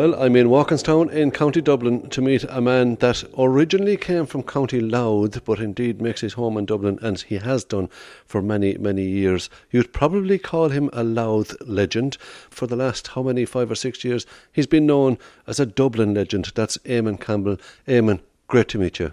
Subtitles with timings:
[0.00, 4.42] Well, I'm in Walkinstown in County Dublin to meet a man that originally came from
[4.42, 7.90] County Louth, but indeed makes his home in Dublin, and he has done
[8.24, 9.50] for many, many years.
[9.70, 12.16] You'd probably call him a Louth legend.
[12.48, 16.14] For the last, how many, five or six years, he's been known as a Dublin
[16.14, 16.50] legend.
[16.54, 17.58] That's Eamon Campbell.
[17.86, 19.12] Eamon, great to meet you.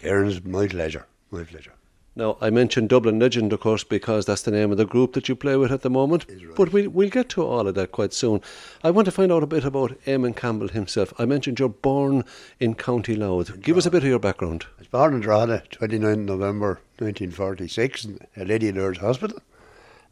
[0.00, 1.74] Kieran's my pleasure, my pleasure.
[2.16, 5.28] Now, I mentioned Dublin Legend, of course, because that's the name of the group that
[5.28, 6.26] you play with at the moment.
[6.28, 6.54] Right.
[6.54, 8.40] But we, we'll get to all of that quite soon.
[8.84, 11.12] I want to find out a bit about Eamon Campbell himself.
[11.18, 12.24] I mentioned you're born
[12.60, 13.60] in County Louth.
[13.60, 14.64] Give us a bit of your background.
[14.76, 19.40] I was born in Drogheda, 29 November 1946, in a Lady Lourdes Hospital.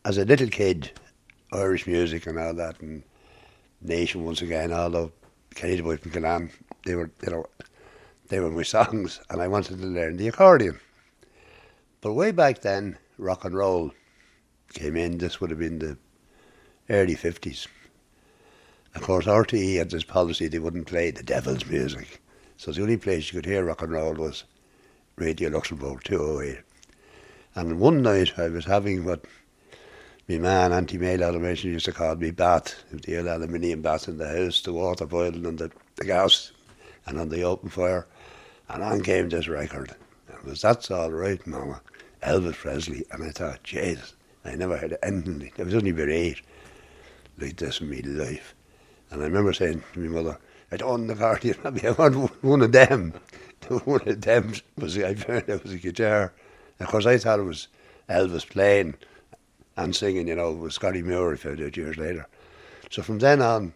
[0.04, 0.90] As a little kid,
[1.52, 3.04] Irish music and all that, and
[3.80, 4.70] Nation once again,
[5.54, 6.50] Kenny the Boy from Killane,
[6.84, 7.46] they were, you know,
[8.28, 10.80] they were my songs, and I wanted to learn the accordion.
[12.02, 13.92] But way back then, rock and roll
[14.74, 15.18] came in.
[15.18, 15.96] This would have been the
[16.90, 17.68] early 50s.
[18.96, 22.20] Of course, RTE had this policy they wouldn't play the devil's music.
[22.56, 24.42] So the only place you could hear rock and roll was
[25.14, 26.64] Radio Luxembourg 208.
[27.54, 29.24] And one night I was having what
[30.28, 34.08] my man, anti mail automation, used to call me bath, with the old aluminium bath
[34.08, 36.50] in the house, the water boiling on the, the gas
[37.06, 38.08] and on the open fire.
[38.68, 39.94] And on came this record.
[40.28, 41.80] It was That's All Right, Mama.
[42.22, 45.50] Elvis Presley, and I thought, Jesus, I never heard anything.
[45.58, 46.40] I was only about eight,
[47.36, 48.54] like this in my life.
[49.10, 50.38] And I remember saying to my mother,
[50.70, 53.14] I don't want the accordion, I want one of them.
[53.84, 56.32] one of them was, I found it was a guitar.
[56.78, 57.68] Of course, I thought it was
[58.08, 58.94] Elvis playing
[59.76, 62.26] and singing, you know, with Scotty Moore, I found out years later.
[62.90, 63.72] So from then on,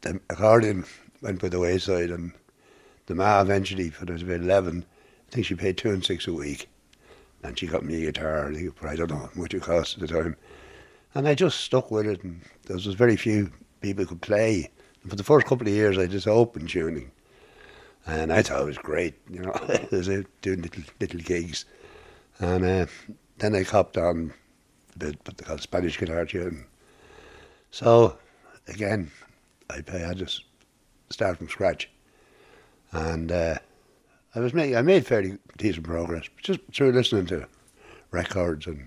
[0.00, 0.84] the accordion
[1.20, 2.32] went by the wayside, and
[3.06, 4.84] the ma eventually, when I was about 11,
[5.28, 6.68] I think she paid two and six a week
[7.46, 8.52] and she got me a guitar.
[8.82, 10.36] I don't know much it cost at the time.
[11.14, 14.70] And I just stuck with it, and there was very few people could play.
[15.02, 17.10] And for the first couple of years, I just open tuning,
[18.06, 19.14] and I thought it was great.
[19.30, 21.64] You know, I doing little little gigs,
[22.40, 22.86] and uh,
[23.38, 24.34] then I copped on
[24.98, 26.66] bit what they call Spanish guitar tuning.
[27.70, 28.18] So
[28.68, 29.10] again,
[29.70, 30.40] I, I had to
[31.10, 31.88] start from scratch,
[32.92, 33.30] and.
[33.30, 33.58] Uh,
[34.36, 37.46] I was making, I made fairly decent progress just through listening to
[38.10, 38.86] records and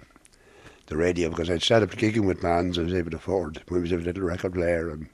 [0.85, 3.63] the radio because I'd set up gigging with bands I was able to afford.
[3.67, 5.09] We was a little record player and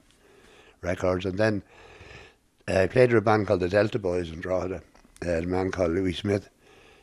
[0.82, 1.62] records, and then
[2.68, 4.82] uh, I played with a band called the Delta Boys in Drogheda.
[5.24, 6.50] Uh, a man called Louis Smith,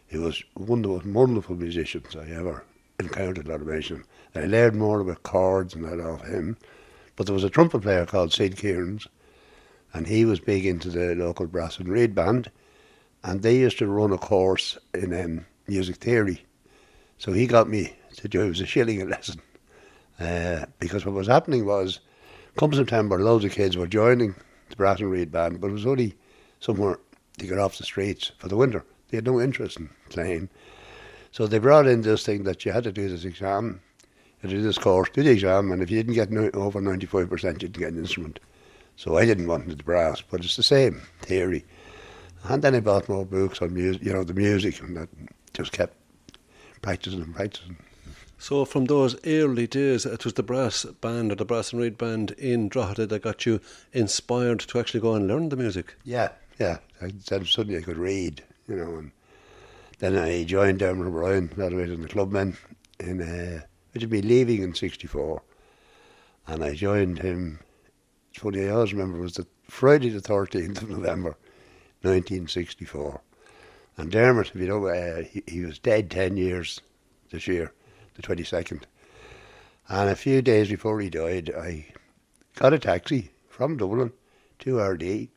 [0.06, 2.64] He was one of the most wonderful musicians I ever
[3.00, 4.04] encountered on automation.
[4.36, 6.56] I learned more about chords and that off him.
[7.16, 9.08] But there was a trumpet player called Sid Kearns,
[9.92, 12.52] and he was big into the local brass and reed band
[13.24, 16.44] and they used to run a course in um, music theory.
[17.18, 19.42] So he got me to do it was a shilling a lesson.
[20.20, 22.00] Uh, because what was happening was,
[22.58, 24.36] come September, loads of kids were joining
[24.70, 26.16] the Brass and Reed band, but it was only
[26.60, 27.00] somewhere
[27.40, 28.86] to get off the streets for the winter.
[29.10, 30.50] They had no interest in playing.
[31.32, 34.10] So they brought in this thing that you had to do this exam, you
[34.42, 36.80] had to do this course, do the exam, and if you didn't get no, over
[36.80, 38.40] 95%, you didn't get an instrument.
[38.96, 41.66] So I didn't want the brass, but it's the same theory.
[42.44, 45.10] And then I bought more books on music, you know, the music, and that
[45.54, 45.96] just kept
[46.82, 47.78] practicing and practicing.
[48.38, 51.98] So from those early days, it was the brass band or the brass and reed
[51.98, 53.62] band in Drogheda that got you
[53.94, 55.96] inspired to actually go and learn the music.
[56.04, 56.80] Yeah, yeah.
[57.02, 59.12] I, then suddenly I could read, you know, and
[60.00, 62.58] then I joined Dermot O'Brien, that was in the Clubmen,
[63.00, 63.62] in, uh,
[63.94, 65.42] which would be leaving in 64.
[66.48, 67.62] And I joined him,
[68.32, 71.38] it's funny, I always remember, it was the Friday the 13th of November
[72.04, 73.22] 1964.
[73.98, 76.82] And Dermot, you know, uh, he, he was dead 10 years
[77.32, 77.72] this year,
[78.16, 78.84] the 22nd.
[79.90, 81.88] And a few days before he died, I
[82.56, 84.14] got a taxi from Dublin
[84.60, 85.30] to Ardee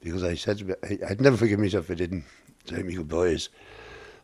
[0.00, 0.76] because I said
[1.08, 2.24] I'd never forgive myself if I didn't
[2.66, 3.48] say me goodbyes.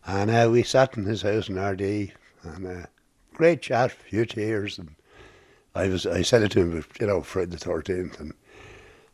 [0.07, 2.13] And uh, we sat in his house in Ardee
[2.43, 2.87] and uh,
[3.33, 4.79] great chat, a few tears.
[4.79, 4.95] And
[5.75, 8.21] I was I said it to him, you know, Fred the 13th.
[8.21, 8.35] And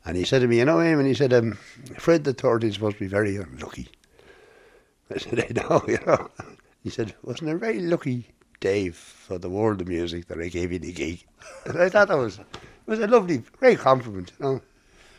[0.04, 1.52] and he said to me, you know, Eamon, he said, um,
[1.98, 3.88] Fred the third is supposed to be very unlucky.
[5.14, 6.30] I said, I know, you know.
[6.82, 8.28] He said, wasn't it a very lucky
[8.60, 11.24] day for the world of music that I gave you the gig?
[11.66, 12.46] And I thought that was, it
[12.86, 14.60] was a lovely, great compliment, you know.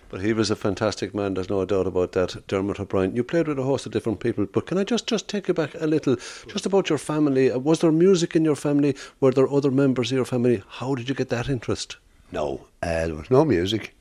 [0.10, 3.16] But he was a fantastic man, there's no doubt about that, Dermot O'Brien.
[3.16, 5.54] You played with a host of different people, but can I just, just take you
[5.54, 6.18] back a little,
[6.48, 7.50] just about your family?
[7.56, 8.96] Was there music in your family?
[9.22, 10.64] Were there other members of your family?
[10.68, 11.96] How did you get that interest?
[12.32, 13.96] No, uh, there was no music.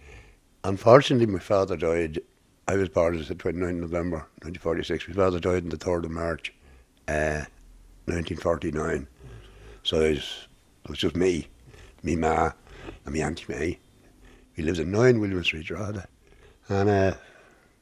[0.64, 2.20] Unfortunately, my father died.
[2.68, 5.08] I was born on the 29th November 1946.
[5.08, 6.52] My father died on the 3rd of March
[7.08, 7.44] uh,
[8.06, 9.06] 1949.
[9.82, 10.46] So it was,
[10.84, 11.48] it was just me,
[12.02, 12.52] me ma,
[13.04, 13.78] and my Auntie May.
[14.56, 16.06] We lives in 9 William Street, Drogheda.
[16.68, 17.14] And uh,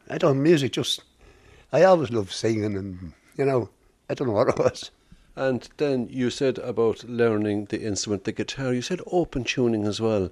[0.09, 1.03] I don't music, just,
[1.73, 3.71] I always loved singing and, you know,
[4.09, 4.91] I don't know what it was.
[5.35, 8.73] And then you said about learning the instrument, the guitar.
[8.73, 10.31] You said open tuning as well.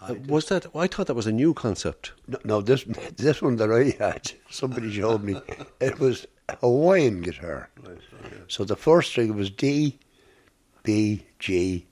[0.00, 0.66] Uh, was that?
[0.74, 2.12] I thought that was a new concept.
[2.26, 2.84] No, no, this
[3.16, 5.40] this one that I had, somebody showed me,
[5.80, 6.26] it was
[6.60, 7.70] Hawaiian guitar.
[8.48, 9.98] So the first string was D,
[10.82, 11.86] B, G,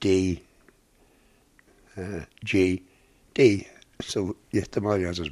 [0.00, 0.42] D,
[1.96, 2.82] uh, G,
[3.34, 3.68] D.
[4.00, 5.30] So you hit you have this,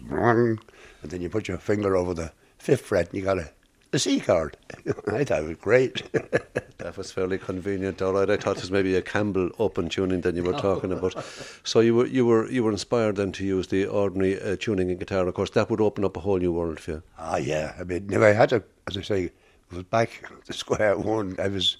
[1.02, 3.50] and then you put your finger over the fifth fret and you got a
[3.94, 4.56] the C card.
[5.06, 6.12] I thought it was great.
[6.78, 8.28] that was fairly convenient, all right.
[8.28, 11.24] I thought it was maybe a Campbell open tuning that you were talking about.
[11.62, 14.90] So you were you were you were inspired then to use the ordinary uh, tuning
[14.90, 15.28] in guitar.
[15.28, 17.02] Of course, that would open up a whole new world for you.
[17.16, 17.76] Ah, yeah.
[17.78, 19.30] I mean, if I had to, as I say,
[19.70, 20.10] was back
[20.46, 21.36] to square one.
[21.38, 21.76] I was,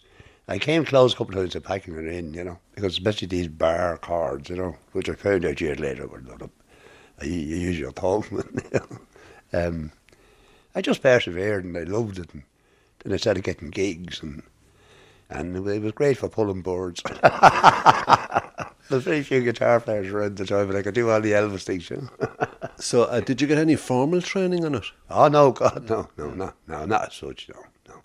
[0.47, 3.27] I came close a couple of times to packing it in, you know, because especially
[3.27, 6.49] these bar cards, you know, which I found out years later were not.
[7.23, 8.25] You, you use your thumb.
[9.55, 9.93] Um,
[10.75, 12.33] I just persevered and I loved it.
[12.33, 12.43] And
[13.01, 14.43] then I started getting gigs and
[15.31, 17.03] and it was great for pulling boards.
[18.89, 21.63] There's very few guitar players around the time, but I could do all the Elvis
[21.63, 21.89] things.
[21.89, 22.29] You know?
[22.77, 24.85] so, uh, did you get any formal training on it?
[25.09, 27.49] Oh no, God, no, no, no, no, not as such.
[27.49, 28.03] No, no.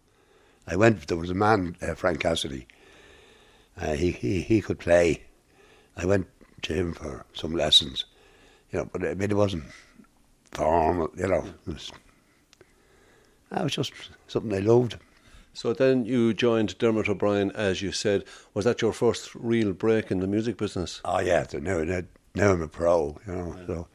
[0.65, 1.07] I went.
[1.07, 2.65] There was a man, uh, Frank Cassidy.
[3.77, 5.25] Uh, he he he could play.
[5.97, 6.27] I went
[6.63, 8.05] to him for some lessons,
[8.71, 9.65] you know, but I mean it wasn't
[10.51, 11.11] formal.
[11.17, 11.91] You know, it was
[13.51, 13.93] that was just
[14.27, 14.97] something I loved.
[15.53, 18.23] So then you joined Dermot O'Brien, as you said.
[18.53, 21.01] Was that your first real break in the music business?
[21.03, 21.83] Oh yeah, now,
[22.35, 23.55] now I'm a pro, you know.
[23.57, 23.67] Yeah.
[23.67, 23.87] So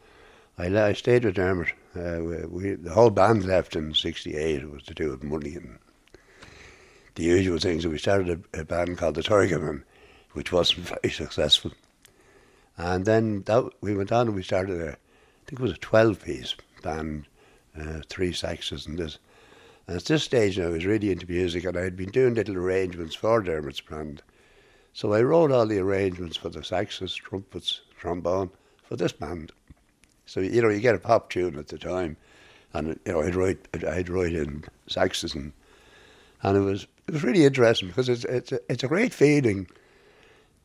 [0.58, 1.72] I, I stayed with Dermot.
[1.96, 4.62] Uh, we, we, the whole band left in '68.
[4.62, 5.78] It was to do with money and
[7.14, 7.84] the usual things.
[7.84, 9.84] So we started a, a band called the Tigermen,
[10.32, 11.72] which wasn't very successful.
[12.76, 15.76] And then that, we went on and we started a, I think it was a
[15.76, 17.26] 12-piece band,
[17.78, 19.18] uh, three saxes and this.
[19.86, 22.56] And at this stage I was really into music and I had been doing little
[22.56, 24.22] arrangements for Dermot's band.
[24.92, 28.50] So I wrote all the arrangements for the saxes, trumpets, trombone
[28.82, 29.52] for this band.
[30.26, 32.16] So you know you get a pop tune at the time,
[32.72, 35.52] and you know I'd write I'd write in saxes and
[36.42, 39.66] and it was it was really interesting because it's it's a, it's a great feeling.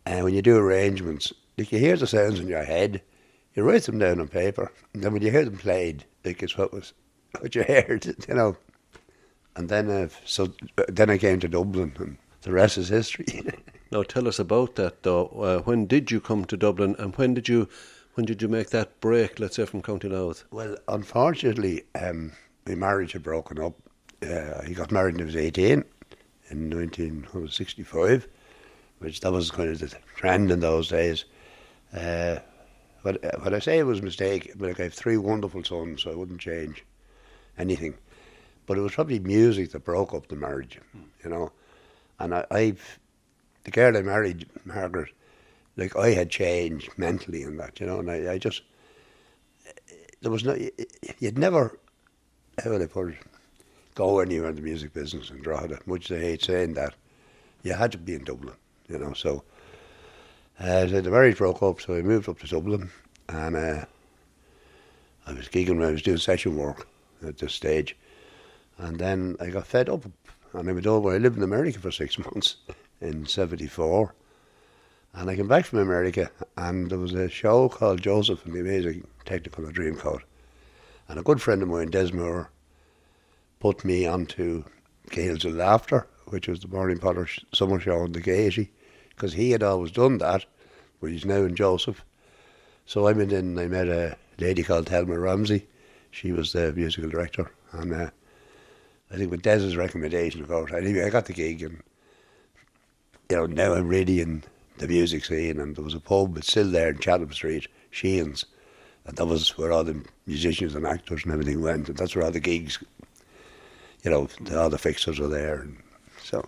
[0.05, 3.01] And uh, when you do arrangements, like you hear the sounds in your head,
[3.53, 6.57] you write them down on paper, and then when you hear them played, like it's
[6.57, 6.93] what was
[7.39, 8.55] what you heard, you know.
[9.59, 10.53] And then, uh, so
[10.87, 13.43] then I came to Dublin, and the rest is history.
[13.91, 15.25] now, tell us about that, though.
[15.25, 17.67] Uh, when did you come to Dublin, and when did you,
[18.13, 19.37] when did you make that break?
[19.37, 20.45] Let's say from County Louth.
[20.51, 22.31] Well, unfortunately, um,
[22.65, 23.73] my marriage had broken up.
[24.23, 25.83] Uh, he got married when he was eighteen
[26.49, 28.29] in 1965,
[28.99, 31.25] which that was kind of the trend in those days.
[31.93, 32.37] Uh,
[33.03, 34.53] but uh, what I say it was a mistake.
[34.57, 36.85] Like I have three wonderful sons, so I wouldn't change
[37.57, 37.95] anything.
[38.69, 40.79] But it was probably music that broke up the marriage,
[41.23, 41.51] you know.
[42.19, 42.99] And I, I've,
[43.63, 45.09] the girl I married, Margaret,
[45.75, 48.61] like I had changed mentally in that, you know, and I, I just,
[50.21, 50.55] there was no,
[51.17, 51.79] you'd never,
[52.63, 53.17] how would I put it,
[53.95, 56.93] go anywhere in the music business in Drogheda, much as I hate saying that.
[57.63, 58.53] You had to be in Dublin,
[58.87, 59.43] you know, so
[60.59, 62.91] uh, the marriage broke up, so I moved up to Dublin,
[63.29, 63.85] and uh,
[65.25, 66.87] I was gigging when I was doing session work
[67.25, 67.95] at this stage.
[68.79, 70.05] And then I got fed up
[70.53, 71.13] and I went over.
[71.13, 72.55] I lived in America for six months
[73.01, 74.15] in 74.
[75.13, 78.61] And I came back from America and there was a show called Joseph and the
[78.61, 80.21] Amazing Technicolor Dreamcoat.
[81.07, 82.49] And a good friend of mine, Des Moore,
[83.59, 84.63] put me onto
[85.09, 88.71] Gaels of Laughter, which was the Maureen Potter summer show on the Gaiety,
[89.09, 90.45] because he had always done that,
[91.01, 92.05] but he's now in Joseph.
[92.85, 95.67] So I went in and I met a lady called Helma Ramsey.
[96.11, 97.51] She was the musical director.
[97.71, 98.09] And uh,
[99.11, 101.81] I think with Des's recommendation, of course, anyway, I got the gig and,
[103.29, 104.43] you know, now I'm really in
[104.77, 108.45] the music scene and there was a pub, it's still there in Chatham Street, Sheehan's,
[109.05, 112.23] and that was where all the musicians and actors and everything went, and that's where
[112.23, 112.77] all the gigs,
[114.03, 115.77] you know, all the fixers were there, and
[116.21, 116.47] so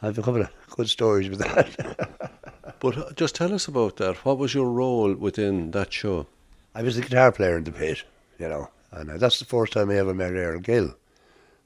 [0.00, 2.32] I've a couple of good stories with that.
[2.80, 4.16] but uh, just tell us about that.
[4.24, 6.26] What was your role within that show?
[6.74, 8.04] I was the guitar player in the pit,
[8.38, 10.94] you know, and that's the first time I ever met Earl Gill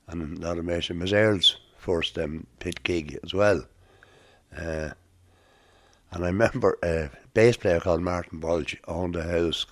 [0.09, 3.65] and to mention was Earl's first um, pit gig as well.
[4.57, 4.91] Uh,
[6.11, 9.67] and I remember a bass player called Martin Bulge owned a house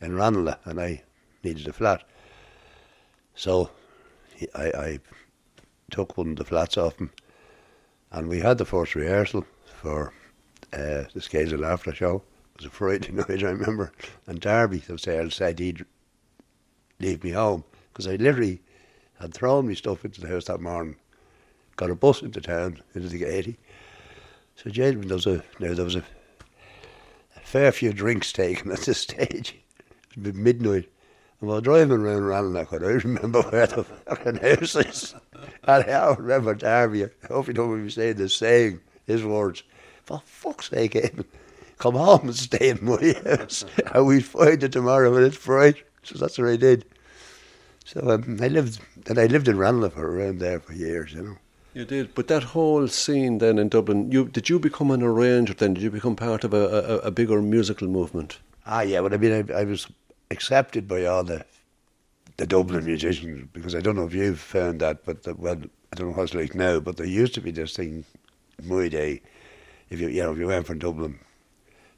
[0.00, 1.02] in Ranelagh and I
[1.42, 2.04] needed a flat.
[3.34, 3.70] So
[4.36, 4.98] he, I, I
[5.90, 7.10] took one of the flats off him
[8.12, 10.12] and we had the first rehearsal for
[10.72, 12.22] uh, the Scales of Laughter show
[12.54, 13.92] It was a Friday night, I remember.
[14.26, 15.84] And Darby, sales, said he'd
[17.00, 18.62] leave me home because I literally
[19.20, 20.96] had thrown my stuff into the house that morning,
[21.76, 23.56] got a bus into town, into the 80.
[24.56, 26.04] So, gentlemen, there was a, now there was a,
[27.36, 29.56] a fair few drinks taken at this stage.
[30.16, 30.88] It was midnight.
[31.40, 35.14] And while driving around Ranelagh, I remember where the fucking house is.
[35.64, 39.62] And I remember Darby, I hope you don't mind me saying this, saying his words,
[40.04, 41.24] for fuck's sake, Eamon,
[41.78, 43.64] come home and stay in my house.
[43.92, 45.82] and we find it tomorrow when it's bright.
[46.02, 46.84] So that's what I did.
[47.84, 51.22] So um, I lived, and I lived in Ranelagh for around there for years, you
[51.22, 51.36] know.
[51.74, 55.54] You did, but that whole scene then in Dublin, you did you become an arranger
[55.54, 55.74] then?
[55.74, 58.38] Did you become part of a, a, a bigger musical movement?
[58.64, 59.88] Ah, yeah, but I mean, I, I was
[60.30, 61.44] accepted by all the
[62.36, 65.56] the Dublin musicians because I don't know if you've found that, but the, well,
[65.92, 68.04] I don't know what it's like now, but there used to be this thing
[68.58, 69.20] in my day.
[69.90, 71.18] If you you know if you went from Dublin,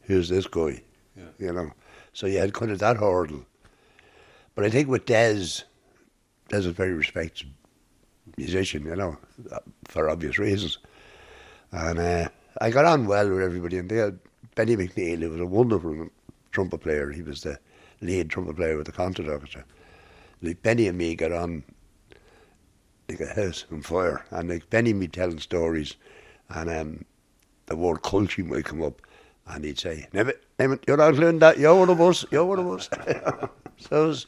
[0.02, 0.83] who's this guy?
[1.16, 1.25] Yeah.
[1.38, 1.73] You know,
[2.14, 3.45] so you had kind of that hurdle.
[4.55, 5.64] But I think with Des
[6.50, 7.49] is a very respected
[8.37, 9.17] musician, you know,
[9.85, 10.79] for obvious reasons.
[11.73, 12.29] And uh,
[12.61, 13.79] I got on well with everybody.
[13.79, 14.19] And they had
[14.55, 16.09] Benny McNeil, who was a wonderful
[16.53, 17.11] trumpet player.
[17.11, 17.59] He was the
[18.00, 19.65] lead trumpet player with the concert orchestra.
[20.43, 21.65] Like Benny and me got on
[23.09, 24.25] like a house on fire.
[24.31, 25.97] And like Benny me telling stories,
[26.50, 27.05] and um,
[27.67, 29.03] the word culture might come up,
[29.49, 31.59] and he'd say, "Never, never, you're not learning that.
[31.59, 32.25] You're one of us.
[32.31, 32.88] You're one of us."
[33.79, 34.26] so it was,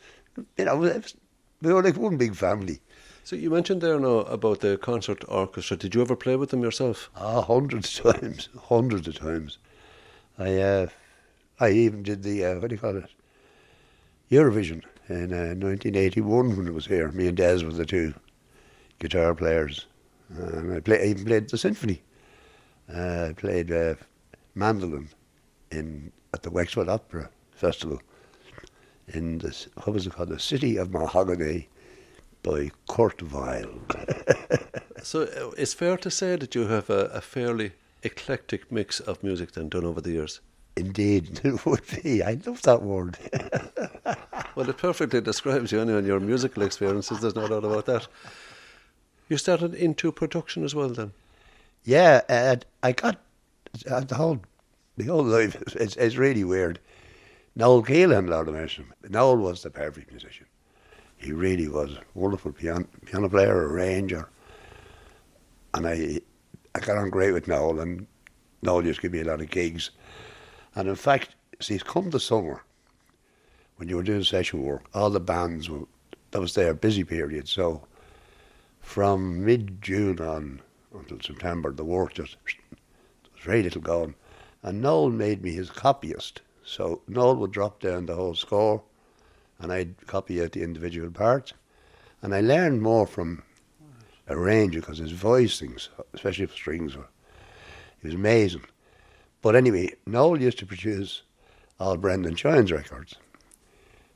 [0.57, 1.15] you know, it was,
[1.63, 2.81] we were like one big family.
[3.25, 5.77] So you mentioned there now about the concert orchestra.
[5.77, 7.11] Did you ever play with them yourself?
[7.17, 9.59] Ah, hundreds of times, hundreds of times.
[10.39, 10.87] I, uh,
[11.61, 13.11] I even did the uh, what do you call it?
[14.31, 17.11] Eurovision in uh, 1981 when it was here.
[17.13, 18.15] Me and Des were the two
[18.99, 19.87] guitar players,
[20.31, 22.03] and I, play, I even played the symphony.
[22.93, 23.95] Uh, I played uh,
[24.55, 25.09] mandolin
[25.71, 28.01] in at the Wexford Opera Festival
[29.09, 30.29] in the what was it called?
[30.29, 31.67] The City of Mahagonny
[32.43, 33.81] by Kurt Weill.
[35.03, 37.73] so uh, it's fair to say that you have a, a, fairly
[38.03, 40.41] eclectic mix of music then done over the years.
[40.77, 42.23] Indeed, it would be.
[42.23, 43.19] I love that word.
[44.55, 47.21] well, it perfectly describes you anyway, and your musical experiences.
[47.21, 48.07] There's no doubt about that.
[49.29, 51.13] You started into production as well, then.
[51.85, 53.21] Yeah, uh, I got
[53.91, 54.41] uh, the whole
[54.97, 55.61] the whole life.
[55.77, 56.79] is, it's really weird.
[57.57, 58.85] Noel Kelehan, Lord of Mercy.
[59.09, 60.47] Noel was the perfect musician.
[61.17, 64.29] He really was a wonderful piano, piano player, arranger.
[65.75, 66.21] And I,
[66.75, 68.07] I got on great with Noel, and
[68.63, 69.91] Noel just gave me a lot of gigs.
[70.75, 72.63] And in fact, see, come the summer,
[73.77, 75.87] when you were doing session work, all the bands were,
[76.31, 77.49] that was their busy period.
[77.49, 77.83] So
[78.81, 80.61] from mid June on
[80.95, 84.15] until September, the work just, there was very little going.
[84.63, 86.43] And Noel made me his copyist.
[86.69, 88.83] So Noel would drop down the whole score
[89.59, 91.55] and I'd copy out the individual parts.
[92.21, 93.43] And I learned more from
[94.29, 97.09] arranger because his voicings, especially for strings, were,
[98.03, 98.65] he was amazing.
[99.41, 101.23] But anyway, Noel used to produce
[101.81, 103.15] all Brendan Shine's records.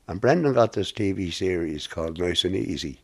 [0.07, 2.99] And Brendan got this TV series called Nice and Easy.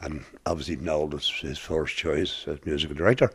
[0.00, 3.32] And obviously Noel was his first choice as musical director.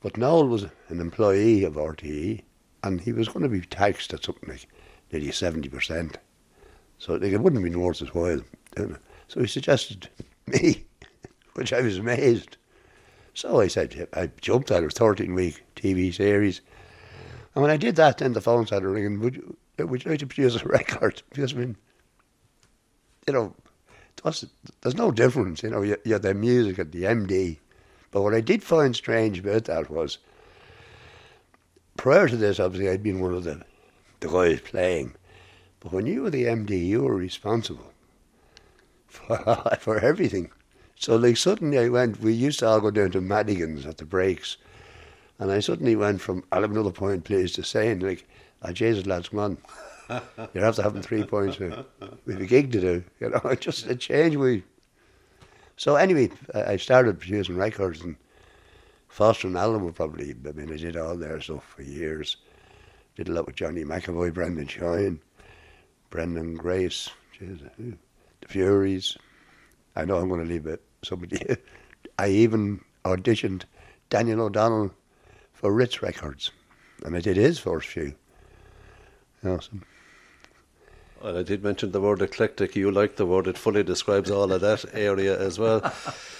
[0.00, 2.42] But Noel was an employee of RTE
[2.86, 4.68] and he was going to be taxed at something like
[5.12, 6.14] nearly 70%.
[6.98, 8.40] So like, it wouldn't have been worth his while.
[9.28, 10.08] So he suggested
[10.46, 10.84] me,
[11.54, 12.56] which I was amazed.
[13.34, 16.60] So I said, I jumped at a 13 week TV series.
[17.54, 20.20] And when I did that, then the phone started ringing, would you, would you like
[20.20, 21.22] to produce a record?
[21.30, 21.76] Because, I mean,
[23.26, 23.54] you know,
[24.22, 27.58] there's no difference, you know, you, you're the music at the MD.
[28.10, 30.18] But what I did find strange about that was,
[31.96, 33.62] prior to this, obviously, I'd been one of the,
[34.20, 35.14] the guys playing.
[35.80, 37.92] But when you were the MD, you were responsible
[39.06, 39.36] for,
[39.80, 40.50] for everything.
[40.98, 44.04] So like suddenly I went, we used to all go down to Madigan's at the
[44.04, 44.56] breaks.
[45.38, 48.26] And I suddenly went from, I'll have another point please, to saying like,
[48.62, 49.58] ah, Jesus lads, come on.
[50.54, 51.58] You're after having three points.
[51.58, 53.04] We have a gig to do.
[53.20, 54.36] You know, it just, a change.
[54.36, 54.62] me.
[55.76, 58.16] So anyway, I started producing records and
[59.16, 62.36] Foster and Allen were probably, I mean, I did all their stuff for years.
[63.14, 65.20] Did a lot with Johnny McEvoy, Brendan Shine.
[66.10, 67.08] Brendan Grace,
[67.40, 67.96] the
[68.46, 69.16] Fureys.
[69.96, 71.40] I know I'm going to leave it somebody.
[72.18, 73.62] I even auditioned
[74.10, 74.92] Daniel O'Donnell
[75.54, 76.50] for Ritz Records,
[77.02, 78.14] and I did his first few.
[79.42, 79.82] Awesome.
[81.22, 82.76] Well, I did mention the word eclectic.
[82.76, 85.90] You like the word; it fully describes all of that area as well.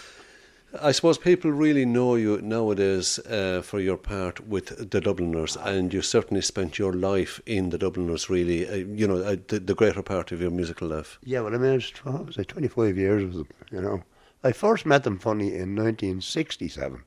[0.80, 5.92] I suppose people really know you nowadays uh, for your part with the Dubliners, and
[5.92, 9.75] you certainly spent your life in the Dubliners, really, uh, you know, uh, the, the,
[9.75, 11.18] greater part of your musical life.
[11.23, 14.02] Yeah, well, I mean, it was, was like 25 years with them, you know.
[14.42, 17.02] I first met them, funny, in 1967,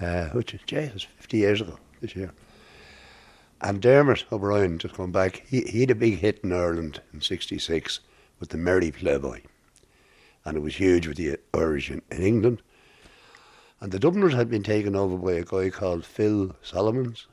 [0.00, 2.32] uh, which, gee, was 50 years ago this year.
[3.60, 7.20] And Dermot O'Brien, just going back, he, he had a big hit in Ireland in
[7.20, 8.00] 66
[8.38, 9.42] with the Merry Ploughboy.
[10.46, 12.62] And it was huge with the Irish in, in England.
[13.80, 17.26] And the Dubliners had been taken over by a guy called Phil Solomons,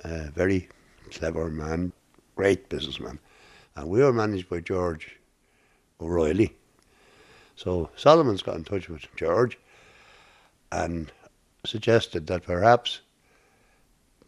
[0.00, 0.68] a very
[1.12, 1.92] clever man,
[2.34, 3.20] great businessman.
[3.76, 5.16] And we were managed by George
[6.00, 6.56] O'Reilly.
[7.54, 9.58] So Solomons got in touch with George
[10.72, 11.12] and
[11.64, 13.00] suggested that perhaps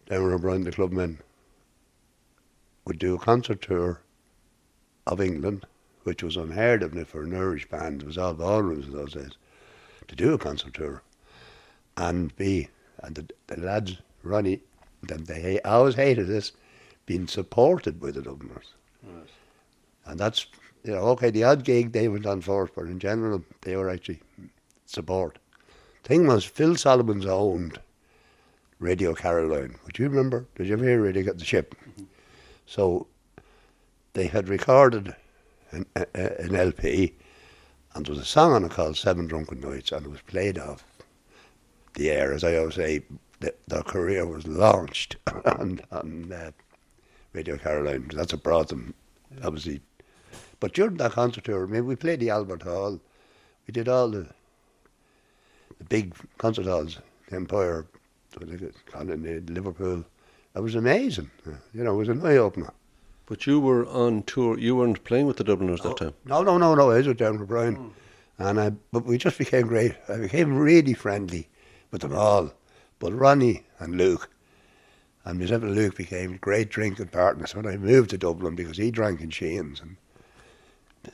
[0.07, 1.18] Dermot O'Brien, the clubmen,
[2.85, 4.00] would do a concert tour
[5.09, 5.66] of England,
[6.08, 8.00] which was unheard of for an Irish band.
[8.00, 9.32] It was all ballrooms in those days
[10.08, 11.02] to do a concert tour,
[11.98, 12.68] and be
[13.02, 14.62] and the, the lads Ronnie,
[15.02, 16.52] them they always hated this,
[17.04, 18.72] being supported by the Dubliners,
[19.02, 19.28] right.
[20.06, 20.46] and that's
[20.82, 21.28] you know okay.
[21.28, 24.22] The odd gig they went on first, but in general they were actually
[24.86, 25.38] support.
[26.04, 27.78] Thing was, Phil Solomons owned
[28.78, 29.76] Radio Caroline.
[29.84, 30.46] Would you remember?
[30.54, 31.74] Did you ever hear Radio Get the Ship?
[31.74, 32.04] Mm-hmm.
[32.64, 33.08] So
[34.14, 35.14] they had recorded
[35.72, 37.14] an, a, an LP,
[37.94, 40.58] and there was a song on it called Seven Drunken Nights, and it was played
[40.58, 40.84] off
[41.94, 42.32] the air.
[42.32, 43.02] As I always say,
[43.40, 46.50] the, their career was launched on, on uh,
[47.32, 48.10] Radio Caroline.
[48.12, 48.94] That's what brought them,
[49.42, 49.80] obviously.
[50.60, 53.00] But during that concert tour, I mean, we played the Albert Hall.
[53.66, 54.28] We did all the
[55.78, 56.98] the big concert halls,
[57.28, 57.87] the Empire,
[58.40, 60.04] Liverpool,
[60.54, 61.30] it was amazing.
[61.72, 62.72] You know, it was an eye opener.
[63.28, 64.58] But you were on tour.
[64.58, 66.14] You weren't playing with the Dubliners that time.
[66.25, 66.90] No, no, no, no.
[66.90, 67.90] I was with O'Brien, mm.
[68.38, 68.70] and I.
[68.90, 69.94] But we just became great.
[70.08, 71.49] I became really friendly
[71.90, 72.52] with them all.
[72.99, 74.30] But Ronnie and Luke,
[75.26, 78.90] and myself and Luke became great drinking partners when I moved to Dublin because he
[78.90, 79.96] drank in Sheehan's and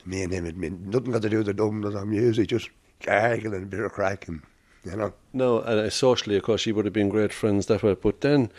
[0.05, 2.69] me and him had been nothing got to do with the Dubliners or music, just
[3.01, 4.41] gargling and a bit of cracking,
[4.85, 5.13] you know.
[5.33, 7.93] No, and uh, socially, of course, you would have been great friends that way.
[7.93, 8.51] But then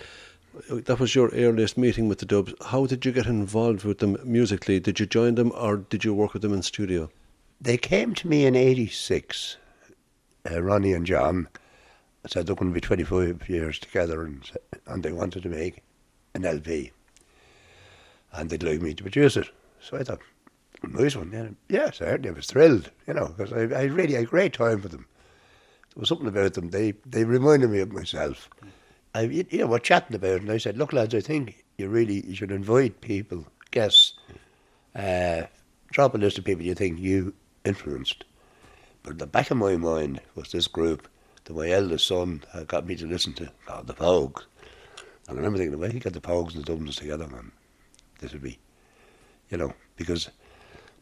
[0.70, 2.54] that was your earliest meeting with the Dubs.
[2.66, 4.80] How did you get involved with them musically?
[4.80, 7.10] Did you join them or did you work with them in studio?
[7.60, 9.56] They came to me in '86.
[10.50, 11.48] Uh, Ronnie and John
[12.26, 14.50] said they're going to be 25 years together, and
[14.86, 15.82] and they wanted to make
[16.34, 16.92] an LP,
[18.32, 19.48] and they'd like me to produce it.
[19.80, 20.20] So I thought,
[20.82, 22.30] nice one, yeah, yeah certainly.
[22.30, 25.06] I was thrilled, you know, because I, I really had a great time with them.
[25.94, 26.70] There was something about them.
[26.70, 28.50] They they reminded me of myself.
[28.62, 28.70] Mm.
[29.16, 31.88] I, you know, we're chatting about it, and I said, look, lads, I think you
[31.88, 34.12] really you should invite people, guests,
[34.94, 35.44] uh,
[35.90, 37.33] drop a list of people you think you
[37.64, 38.24] influenced.
[39.02, 41.09] But in the back of my mind was this group
[41.44, 44.44] that my eldest son had got me to listen to, called the Pogues.
[45.29, 47.52] And I remember thinking, well, he got the Pogues and the Dubliners together, man.
[48.18, 48.59] This would be,
[49.48, 50.29] you know, because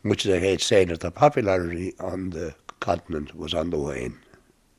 [0.04, 4.20] much as I hate saying it, the popularity on the continent was on the wane.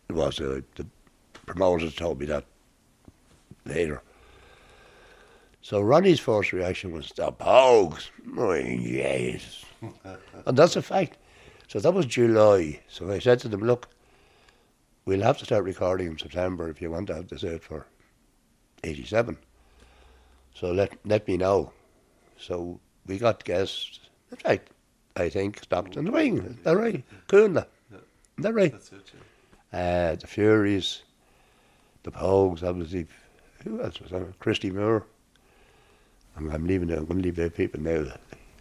[0.07, 0.85] It was, uh, the
[1.45, 2.45] promoters told me that
[3.65, 4.01] later.
[5.61, 8.09] So Ronnie's first reaction was, the Pogues.
[8.37, 9.65] Oh, yes.
[10.45, 11.17] and that's a fact.
[11.67, 12.79] So that was July.
[12.87, 13.89] So I said to them, look,
[15.05, 17.87] we'll have to start recording in September if you want to have this out for
[18.83, 19.37] 87.
[20.53, 21.71] So let let me know.
[22.37, 23.99] So we got guests.
[24.31, 24.69] In fact,
[25.15, 26.37] I think Stockton Wing.
[26.37, 27.03] Is that right?
[27.27, 27.65] Coonla.
[27.91, 27.97] Yeah.
[27.97, 28.71] Is that right?
[28.71, 29.11] That's it,
[29.73, 29.79] yeah.
[29.79, 31.01] Uh, the Fureys,
[32.03, 33.07] the Pogues, obviously
[33.65, 34.33] who else was there?
[34.39, 35.05] Christy Moore.
[36.37, 36.91] I'm, I'm leaving.
[36.91, 38.05] I'm going to leave the people now.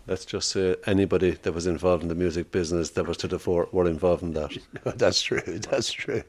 [0.07, 3.39] Let's just say anybody that was involved in the music business that was to the
[3.39, 4.57] fore were involved in that.
[4.97, 5.41] that's true.
[5.71, 6.23] That's true.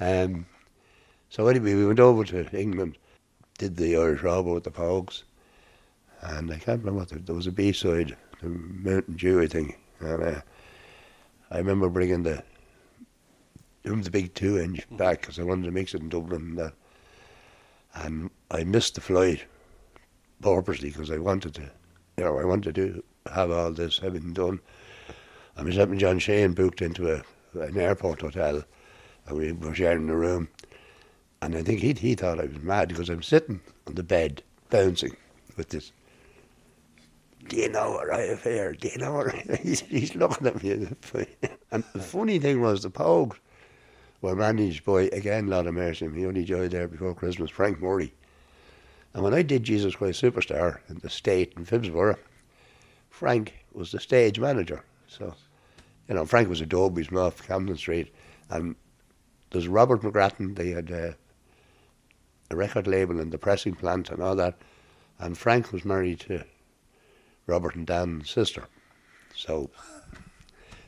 [0.00, 0.46] Um,
[1.28, 2.98] so anyway, we went over to England,
[3.58, 5.22] did the Irish Rover with the Pogues,
[6.22, 9.46] and I can't remember what the, there was a B side, the Mountain Dew, I
[9.46, 10.40] think, and uh,
[11.50, 12.42] I remember bringing the
[13.82, 16.42] the big two inch back because I wanted to mix it in Dublin.
[16.42, 16.72] And that
[17.94, 19.44] and I missed the flight
[20.40, 21.70] purposely because I wanted to,
[22.16, 24.60] you know, I wanted to have all this having done.
[25.56, 27.22] And myself and John Shane booked into a,
[27.60, 28.64] an airport hotel,
[29.26, 30.48] and we were sharing the room.
[31.42, 34.42] And I think he he thought I was mad because I'm sitting on the bed
[34.68, 35.16] bouncing
[35.56, 35.92] with this.
[37.48, 38.72] Do you know what I have here?
[38.74, 40.70] Do you know what I he's, he's looking at me.
[41.72, 43.36] And the funny thing was the Pogues
[44.20, 48.12] were managed by, again, Lord of Mercy, he only died there before Christmas, Frank Murray.
[49.14, 52.18] And when I did Jesus Christ Superstar in the state in Phibsborough,
[53.08, 54.84] Frank was the stage manager.
[55.08, 55.34] So,
[56.08, 58.14] you know, Frank was a dope, he's off Camden Street.
[58.50, 58.76] And
[59.50, 60.56] there's Robert McGrattan.
[60.56, 61.12] They had uh,
[62.50, 64.58] a record label and the pressing plant and all that.
[65.18, 66.44] And Frank was married to
[67.46, 68.66] Robert and Dan's sister.
[69.34, 69.70] So,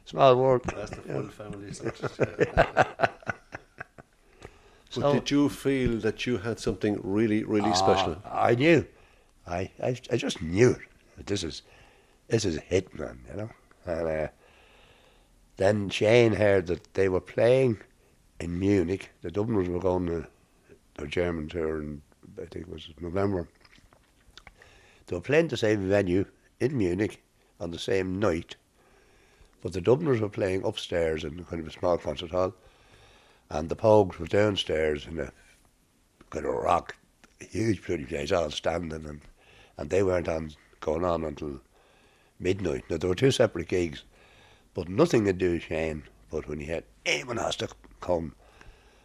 [0.05, 0.63] small world.
[0.65, 1.73] That's the full family.
[1.83, 3.13] But
[4.91, 8.17] So- did you feel that you had something really, really special?
[8.27, 8.87] Ah, I knew.
[9.47, 10.71] I, I I just knew
[11.19, 11.27] it.
[11.27, 11.63] This is
[12.29, 13.21] this is a hit, man.
[13.31, 13.51] You know.
[13.87, 14.29] And uh,
[15.57, 17.79] then Shane heard that they were playing
[18.39, 19.11] in Munich.
[19.23, 20.27] The Dubliners were going to
[20.97, 22.03] their German tour, and
[22.37, 23.49] I think it was November.
[25.07, 26.27] They were playing the same venue
[26.61, 27.23] in Munich
[27.59, 28.57] on the same night,
[29.63, 32.53] but the Dubliners were playing upstairs in kind of a small concert hall,
[33.49, 35.33] and the Pogues were downstairs in a
[36.31, 36.97] kind of rock,
[37.41, 39.21] huge pretty place, all standing, and
[39.79, 41.61] and they weren't on going on until
[42.39, 42.85] midnight.
[42.91, 44.03] Now there were two separate gigs,
[44.75, 46.03] but nothing to do with Shane.
[46.31, 47.69] But when he had Eamon has to
[48.01, 48.35] come,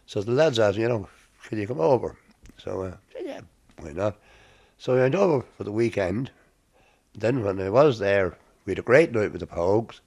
[0.06, 1.08] so the lads asked, you know,
[1.44, 2.16] can you come over?
[2.56, 3.40] So uh, I said, yeah,
[3.78, 4.16] why not?
[4.78, 6.30] So I went over for the weekend.
[7.14, 10.00] Then when I was there, we had a great night with the Pogues.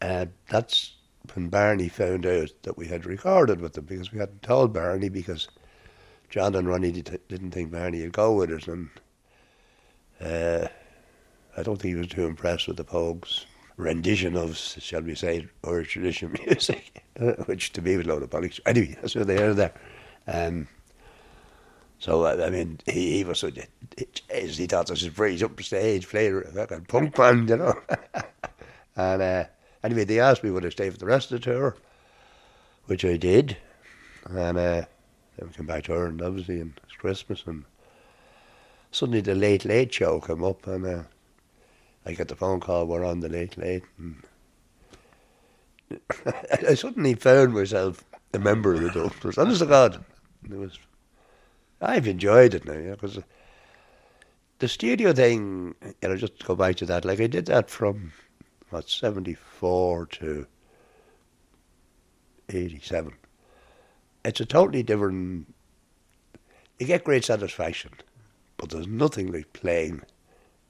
[0.00, 0.92] And that's
[1.34, 5.08] when Barney found out that we had recorded with them because we hadn't told Barney
[5.08, 5.48] because
[6.30, 8.68] John and Ronnie did, didn't think Barney would go with us.
[8.68, 8.88] And
[10.20, 10.68] uh,
[11.56, 13.44] I don't think he was too impressed with the Pogues'
[13.76, 17.02] rendition of, shall we say, Irish traditional music,
[17.46, 18.60] which to me was a load of bollocks.
[18.66, 19.72] Anyway, that's what they are there.
[20.26, 20.68] Um,
[21.98, 26.08] so, I mean, he, he was such a, he, thought this was freeze up stage,
[26.08, 27.74] play a fucking punk band, you know.
[28.96, 29.44] and uh,
[29.82, 31.76] anyway, they asked me would I stay for the rest of the tour,
[32.86, 33.56] which I did.
[34.24, 34.82] And uh,
[35.36, 37.44] then we came back to Ireland, obviously, and it's Christmas.
[37.46, 37.64] And
[38.90, 41.02] suddenly the Late Late Show came up, and uh,
[42.04, 43.84] I got the phone call, we're on the Late Late.
[43.98, 44.22] And
[46.68, 49.38] I suddenly found myself a member of the Dubliners.
[49.38, 50.04] Honest to God.
[50.44, 50.78] It was,
[51.80, 53.18] I've enjoyed it now, yeah, because
[54.58, 57.70] the studio thing, you know, just to go back to that, like I did that
[57.70, 58.12] from,
[58.70, 60.46] what, 74 to
[62.48, 63.12] 87.
[64.24, 65.54] It's a totally different,
[66.78, 67.92] you get great satisfaction,
[68.56, 70.02] but there's nothing like playing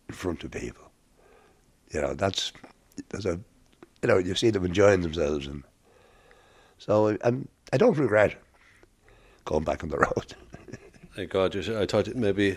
[0.09, 0.91] in front of people.
[1.91, 2.53] You know, that's,
[3.09, 3.41] there's a,
[4.03, 5.65] you know, you see them enjoying themselves, and
[6.79, 8.37] so I'm, I don't regret
[9.45, 10.35] going back on the road.
[11.27, 12.57] God, you, I thought maybe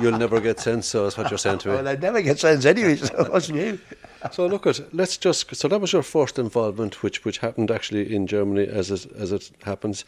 [0.00, 1.74] you'll never get sense, so that's what you're saying to me.
[1.74, 3.78] well, I never get sense anyway, so what's new?
[4.32, 8.14] So look at let's just so that was your first involvement, which which happened actually
[8.14, 10.04] in Germany as it, as it happens.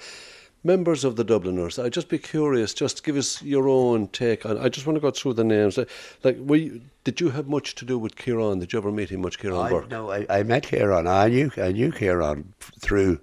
[0.65, 2.75] Members of the Dubliners, I'd just be curious.
[2.75, 4.59] Just give us your own take on.
[4.59, 5.79] I just want to go through the names.
[5.79, 5.89] Like,
[6.25, 8.59] like were you, did you have much to do with Kieran?
[8.59, 9.89] Did you ever meet him much, Kieran I, Bourke?
[9.89, 11.07] no, I, I met Kieran.
[11.07, 13.21] I knew, I knew Kieran through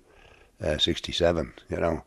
[0.64, 2.04] uh, 67, you know.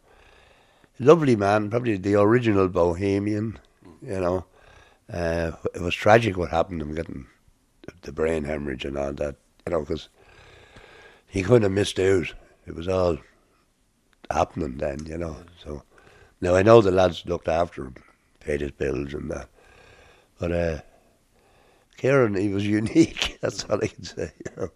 [1.00, 3.58] Lovely man, probably the original bohemian,
[4.02, 4.44] you know.
[5.12, 7.26] Uh, it was tragic what happened to him getting
[8.02, 10.08] the brain hemorrhage and all that, you know, because
[11.26, 12.34] he couldn't have missed out.
[12.66, 13.16] It was all
[14.30, 15.37] happening then, you know.
[15.64, 15.82] So
[16.40, 17.94] now I know the lads looked after him,
[18.40, 19.48] paid his bills and that.
[20.38, 20.78] But uh,
[21.96, 23.38] Kieran, he was unique.
[23.40, 24.32] That's all I can say.
[24.44, 24.68] You know.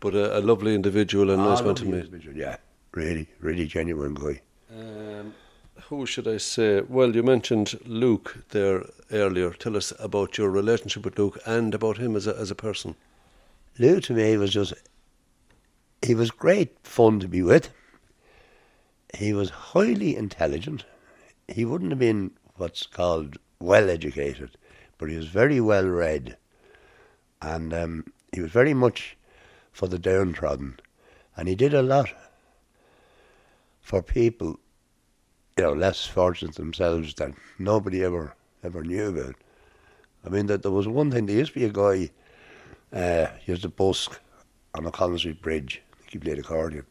[0.00, 2.36] But a, a lovely individual and nice Ah, one to lovely meet.
[2.36, 2.56] Yeah,
[2.92, 4.40] really, really genuine guy.
[4.70, 5.34] Um,
[5.88, 6.82] who should I say?
[6.82, 9.52] Well, you mentioned Luke there earlier.
[9.54, 12.94] Tell us about your relationship with Luke and about him as a as a person.
[13.78, 14.74] Luke to me was just,
[16.02, 17.70] he was great fun to be with.
[19.14, 20.84] He was highly intelligent.
[21.46, 24.58] He wouldn't have been what's called well educated,
[24.98, 26.36] but he was very well read.
[27.40, 29.16] And um, he was very much
[29.72, 30.80] for the downtrodden.
[31.34, 32.10] And he did a lot
[33.80, 34.58] for people,
[35.58, 39.34] you know, less fortunate themselves that nobody ever ever knew about.
[40.24, 41.26] I mean, that there was one thing.
[41.26, 42.10] There used to be a guy.
[42.92, 44.20] Uh, he was a busk
[44.74, 45.82] on the Collins Street Bridge.
[46.08, 46.86] He played accordion,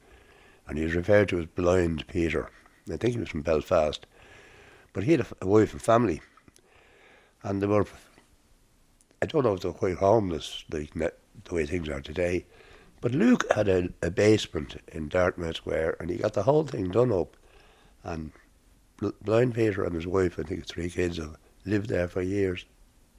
[0.68, 2.50] and he was referred to as Blind Peter.
[2.92, 4.06] I think he was from Belfast,
[4.92, 6.22] but he had a wife and family,
[7.44, 7.86] and they were.
[9.22, 11.12] I don't know if they were quite homeless, like the
[11.52, 12.46] way things are today,
[13.00, 16.90] but Luke had a, a basement in Dartmouth Square, and he got the whole thing
[16.92, 17.36] done up,
[18.04, 18.32] and
[19.22, 22.66] Blind Peter and his wife, I think three kids, have lived there for years.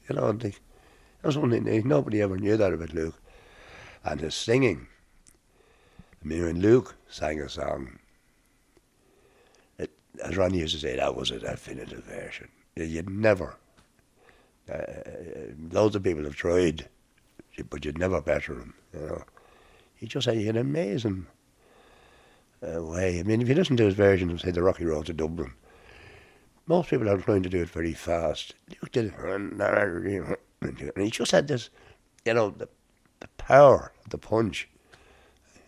[0.08, 0.54] You know, and they,
[1.22, 3.20] that was they- nobody ever knew that about Luke.
[4.04, 4.88] And his singing.
[6.22, 7.98] I mean, when Luke sang a song,
[9.78, 9.90] it,
[10.22, 12.48] as Ronnie used to say, that was a definitive version.
[12.74, 13.56] You- You'd never,
[14.72, 14.82] uh,
[15.70, 16.88] loads of people have tried,
[17.70, 19.24] but you'd never better him, you know.
[19.94, 21.26] He just had an amazing,
[22.62, 23.18] uh, way.
[23.18, 25.52] I mean, if you listen to his version of, say, the Rocky Road to Dublin,
[26.68, 28.54] most people are trying to do it very fast.
[28.70, 31.70] Luke did it, and he just had this,
[32.24, 32.68] you know, the,
[33.20, 34.68] the power, the punch.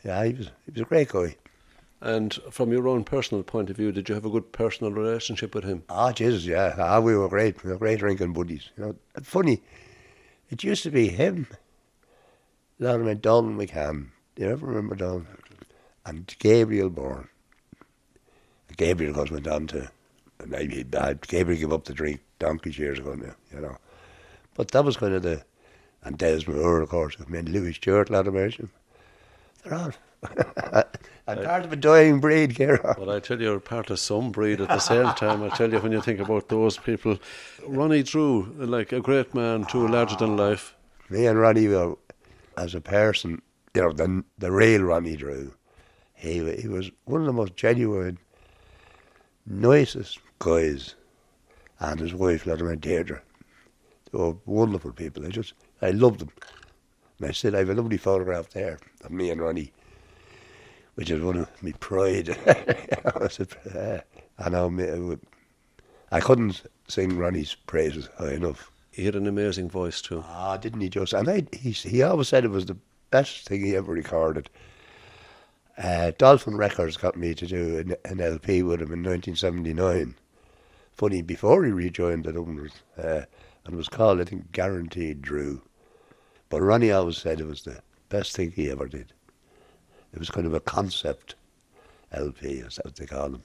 [0.05, 1.37] Yeah, he was he was a great guy.
[2.03, 5.55] And from your own personal point of view, did you have a good personal relationship
[5.55, 5.83] with him?
[5.91, 6.75] Ah, Jesus, yeah.
[6.79, 7.63] Ah, we were great.
[7.63, 8.71] We were great drinking buddies.
[8.77, 9.63] You know, funny,
[10.49, 11.47] it used to be him,
[12.81, 14.09] Donald Don McCann.
[14.35, 15.27] Do you ever remember Don?
[16.07, 17.29] And Gabriel Byrne.
[18.77, 19.91] Gabriel, of course, went on to,
[20.47, 21.27] maybe bad.
[21.27, 23.77] Gabriel gave up the drink donkeys years ago now, you know.
[24.55, 25.43] But that was kind of the,
[26.03, 29.93] and Des Moore, of course, I mean, Louis Stewart, a lot of They're all
[31.27, 32.95] I'm part of a dying breed, Kieran.
[32.99, 35.43] Well, I tell you, you're part of some breed at the same time.
[35.43, 37.19] I tell you, when you think about those people,
[37.67, 40.75] Ronnie Drew, like a great man, too, larger than life.
[41.09, 41.97] Me and Ronnie were,
[42.57, 43.41] as a person,
[43.75, 45.55] you know, the, the real Ronnie Drew.
[46.15, 48.19] He, he was one of the most genuine,
[49.47, 50.97] nicest guys.
[51.79, 53.23] And his wife, Latimer Deirdre.
[54.11, 55.25] They were wonderful people.
[55.25, 56.33] I just, I loved them.
[57.19, 59.73] And I said, I have a lovely photograph there of me and Ronnie
[61.01, 62.29] which is one of my pride.
[62.47, 64.05] I said,
[64.39, 65.19] I know
[66.13, 68.71] I couldn't sing Ronnie's praises high enough.
[68.91, 70.23] He had an amazing voice too.
[70.29, 71.15] Ah, didn't he just?
[71.15, 72.77] And I, he, he always said it was the
[73.11, 74.51] best thing he ever recorded.
[75.79, 80.17] Uh, Dolphin Records got me to do an, an, LP with him in 1979.
[81.01, 83.23] Funny, before he rejoined the Dubliners, uh,
[83.65, 85.63] and was called, I think, Guaranteed Drew.
[86.51, 89.15] But Ronnie always said it was the best thing he ever did.
[90.13, 91.37] It was kind of a concept
[92.13, 93.43] LP, as they call them.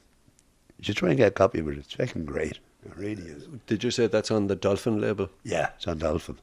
[0.77, 1.77] You should try and get a copy of it.
[1.77, 2.59] It's fucking great.
[2.85, 3.47] It really is.
[3.67, 5.29] Did you say that's on the Dolphin label?
[5.45, 6.37] Yeah, it's on Dolphin.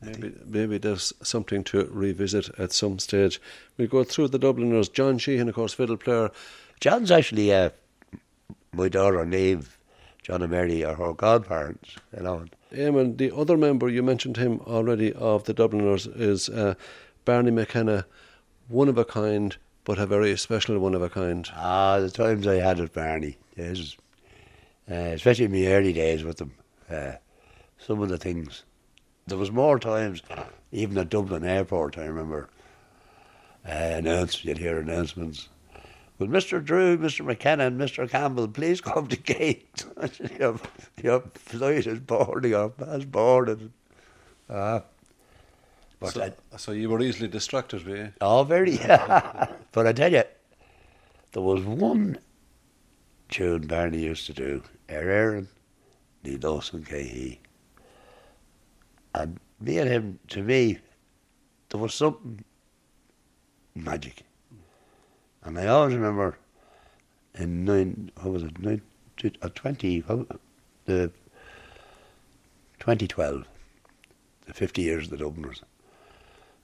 [0.00, 3.42] Maybe, maybe there's something to revisit at some stage.
[3.76, 4.88] We go through the Dubliners.
[4.88, 6.30] John Sheahan, of course, fiddle player.
[6.80, 7.68] John's actually uh,
[8.72, 9.76] my daughter Neve,
[10.24, 12.46] John and Mary are her godparents, you know.
[12.72, 16.74] Eamon, the other member, you mentioned him already, of the Dubliners is uh,
[17.26, 18.06] Barney McKenna
[18.68, 21.46] one of a kind, but a very special one of a kind.
[21.54, 23.96] Ah, the times I had with Barney, yes,
[24.90, 26.54] uh, especially in my early days with them,
[26.90, 27.12] uh,
[27.76, 28.64] some of the things.
[29.26, 30.22] There was more times,
[30.72, 32.48] even at Dublin Airport, I remember,
[33.68, 35.50] uh, announce, you'd hear announcements.
[36.18, 36.64] Will Mr.
[36.64, 37.24] Drew, Mr.
[37.24, 38.08] McKenna, and Mr.
[38.08, 39.84] Campbell please come to gate?
[40.38, 40.60] your,
[41.02, 43.72] your flight is boarding, your pass boarded.
[44.48, 44.82] Ah.
[45.98, 48.12] But so, I, so you were easily distracted, were you?
[48.20, 48.76] Oh, very.
[48.78, 50.22] but I tell you,
[51.32, 52.18] there was one
[53.28, 55.48] tune Barney used to do, Er Aaron,
[56.24, 57.40] Ní Dawson Cahey.
[59.14, 60.78] And me and him, to me,
[61.70, 62.44] there was something
[63.74, 64.22] magic.
[65.44, 66.38] And I always remember
[67.34, 68.82] in nine, what was it, nine,
[69.42, 70.00] uh, 20,
[70.86, 71.10] the
[72.80, 73.44] 2012,
[74.46, 75.62] the 50 years of the Dubliners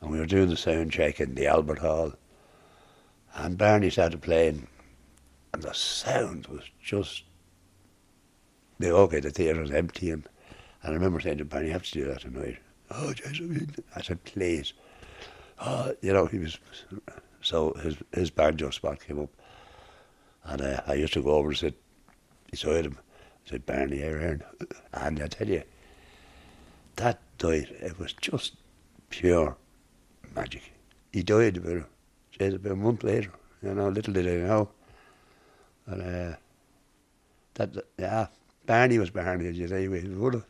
[0.01, 2.13] and we were doing the sound check in the Albert Hall.
[3.35, 4.67] And Barney started playing,
[5.53, 7.25] and the sound was just.
[8.79, 10.27] The okay, the theatre was empty, and,
[10.83, 12.59] and I remember saying to Barney, "You have to do that tonight."
[12.91, 14.73] Oh, Jason, I said, "Please."
[15.61, 16.59] Oh, you know, he was.
[17.43, 19.31] So his his banjo spot came up,
[20.45, 21.75] and uh, I used to go over and sit
[22.51, 22.99] beside him.
[23.47, 24.41] I said, "Barney, here, here,"
[24.93, 25.63] and I tell you,
[26.97, 28.57] that night it was just
[29.09, 29.57] pure
[30.37, 30.73] magic.
[31.13, 31.89] He died about,
[32.39, 33.33] says about a month later.
[33.63, 34.71] You know, little did I know.
[35.87, 36.37] And uh,
[37.55, 38.29] that, yeah,
[38.67, 39.83] Barney was Barney, as you say.
[39.83, 40.43] He would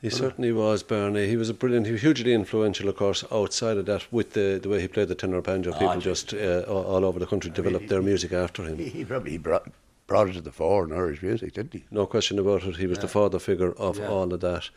[0.00, 1.26] He certainly was, Bernie.
[1.26, 4.60] He was a brilliant, he was hugely influential, of course, outside of that, with the,
[4.62, 5.72] the way he played the tenor banjo.
[5.72, 8.78] People oh, just uh, all over the country developed mean, their music after him.
[8.78, 9.68] He, he probably brought,
[10.06, 11.84] brought it to the fore in Irish music, didn't he?
[11.90, 12.76] No question about it.
[12.76, 13.02] He was yeah.
[13.02, 14.08] the father figure of yeah.
[14.08, 14.70] all of that.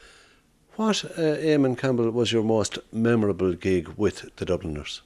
[0.75, 5.01] What, uh, Eamon Campbell, was your most memorable gig with the Dubliners?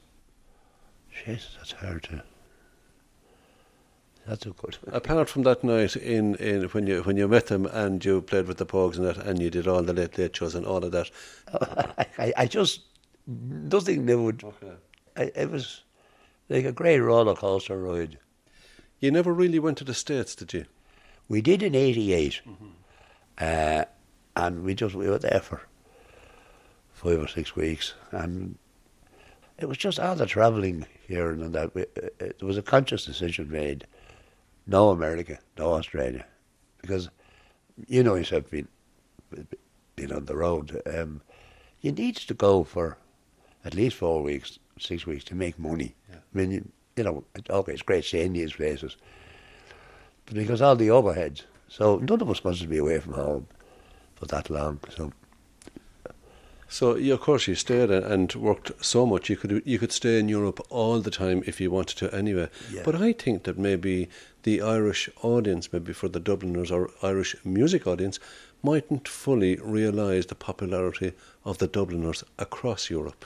[1.24, 2.22] Jesus, that's hard to.
[4.26, 4.76] That's a good.
[4.88, 8.48] Apart from that night in, in when you when you met them and you played
[8.48, 10.84] with the Pogues and that, and you did all the late late shows and all
[10.84, 11.10] of that.
[12.18, 12.80] I, I just
[13.26, 14.42] nothing that would.
[14.42, 14.72] Okay.
[15.16, 15.82] I, it was
[16.48, 18.18] like a great roller coaster ride.
[18.98, 20.64] You never really went to the states, did you?
[21.28, 22.40] We did in '88.
[22.46, 22.66] Mm-hmm.
[23.38, 23.84] Uh,
[24.34, 25.62] and we just we were there for
[26.92, 28.58] five or six weeks, and
[29.58, 31.74] it was just all the travelling here and that.
[31.76, 33.86] We, it, it was a conscious decision made.
[34.66, 36.26] No America, no Australia,
[36.80, 37.08] because
[37.86, 38.68] you know yourself being
[39.94, 40.80] being on the road.
[40.86, 41.20] Um,
[41.80, 42.98] you need to go for
[43.64, 45.94] at least four weeks, six weeks to make money.
[46.10, 46.16] Yeah.
[46.16, 48.96] I mean, you, you know, okay, it's great seeing these places,
[50.24, 51.42] but because all the overheads.
[51.68, 53.46] So none of us wants to be away from home
[54.14, 54.80] for that long.
[54.96, 55.12] So
[56.68, 59.30] So, yeah, of course, you stayed and- and worked so much.
[59.30, 62.48] You could you could stay in Europe all the time if you wanted to, anyway.
[62.72, 62.82] Yeah.
[62.84, 64.08] But I think that maybe
[64.46, 68.20] the Irish audience, maybe for the Dubliners or Irish music audience,
[68.62, 73.24] mightn't fully realise the popularity of the Dubliners across Europe.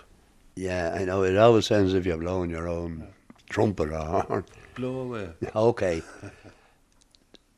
[0.57, 3.07] yeah, I know it always sounds as if you're blowing your own
[3.51, 4.45] trumpet or horn.
[4.75, 5.29] Blow away.
[5.55, 6.03] Okay.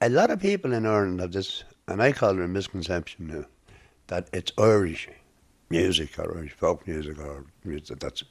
[0.00, 3.44] a lot of people in Ireland have this, and I call it a misconception now,
[4.08, 5.08] that it's Irish
[5.70, 8.24] music or Irish folk music or music that's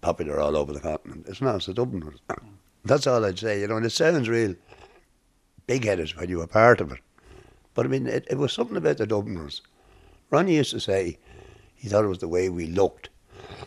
[0.00, 1.26] popular all over the continent.
[1.28, 2.20] It's not, it's the Dubliners.
[2.84, 4.54] That's all I'd say, you know, and it sounds real
[5.66, 6.98] big headed when you were part of it.
[7.74, 9.62] But I mean, it, it was something about the Dubliners.
[10.30, 11.18] Ronnie used to say
[11.74, 13.08] he thought it was the way we looked,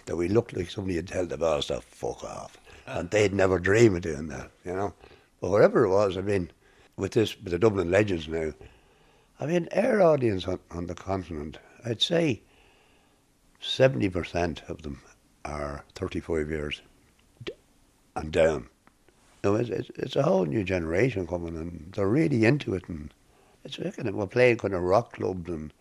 [0.06, 2.58] that we looked like somebody had tell the boss to fuck off.
[2.86, 4.94] And they'd never dream of doing that, you know.
[5.42, 6.52] But whatever it was, I mean,
[6.98, 8.54] with this, with the Dublin Legends now,
[9.40, 12.42] I mean, our audience on, on the continent, I'd say
[13.62, 15.02] 70% of them
[15.44, 16.82] are 35 years
[18.16, 18.70] and down.
[19.46, 22.90] No, it's, it's, it's a whole new generation coming and they're really into it.
[22.90, 23.14] And
[23.64, 25.72] it's of, we're playing kind of rock clubs and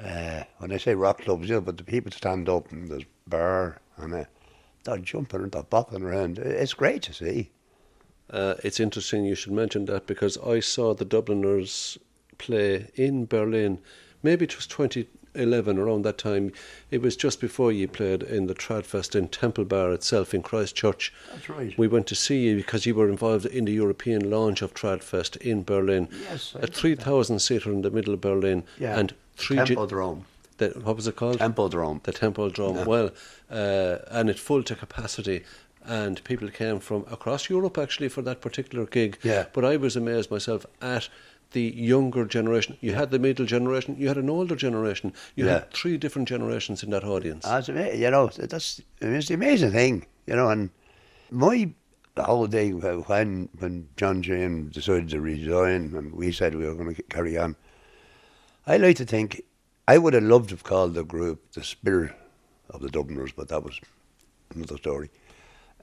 [0.00, 3.80] uh, when I say rock clubs, know, but the people stand up and there's bar
[3.96, 4.24] and uh,
[4.82, 6.40] they're jumping and they're bopping around.
[6.40, 7.52] It's great to see.
[8.28, 11.96] Uh, it's interesting you should mention that because I saw the Dubliners
[12.38, 13.78] play in Berlin.
[14.24, 14.66] Maybe it was
[15.36, 16.52] 2011, around that time.
[16.90, 21.12] It was just before you played in the Tradfest in Temple Bar itself in Christchurch.
[21.32, 21.76] That's right.
[21.78, 25.36] We went to see you because you were involved in the European launch of Tradfest
[25.38, 26.08] in Berlin.
[26.22, 28.64] Yes, I a 3,000 seater in the middle of Berlin.
[28.78, 28.98] Yeah.
[28.98, 29.56] And three.
[29.58, 30.24] Tempodrome.
[30.58, 31.38] the, what was it called?
[31.38, 32.02] Tempodrome.
[32.02, 32.84] the Temple Drum.
[32.84, 33.10] Well,
[33.50, 35.44] uh, and it full to capacity.
[35.84, 39.18] And people came from across Europe actually for that particular gig.
[39.22, 39.46] Yeah.
[39.52, 41.08] But I was amazed myself at
[41.56, 42.76] the younger generation.
[42.82, 45.14] You had the middle generation, you had an older generation.
[45.36, 45.52] You Yeah.
[45.54, 47.44] had three different generations in that audience.
[47.44, 49.94] That's you know that's it's the amazing thing,
[50.26, 50.48] you know.
[50.50, 50.68] And
[51.30, 51.70] my
[52.18, 56.94] whole thing when when John Sheahan decided to resign and we said we were going
[56.94, 57.56] to carry on,
[58.66, 59.40] I like to think
[59.88, 62.12] I would have loved to have called the group the Spirit
[62.68, 63.80] of the Dubliners, but that was
[64.54, 65.08] another story,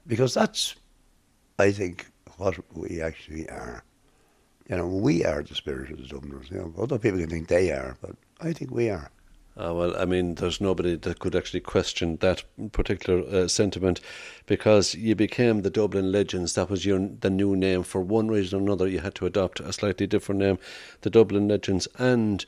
[0.06, 0.76] because that's
[1.58, 2.06] I think
[2.38, 3.82] what we actually are.
[4.68, 6.50] You know, we are the spirit of the Dubliners.
[6.50, 9.10] You know, other people can think they are, but I think we are.
[9.56, 14.00] Uh, well, I mean, there's nobody that could actually question that particular uh, sentiment
[14.46, 16.54] because you became the Dublin Legends.
[16.54, 17.84] That was your the new name.
[17.84, 20.58] For one reason or another, you had to adopt a slightly different name,
[21.02, 22.44] the Dublin Legends, and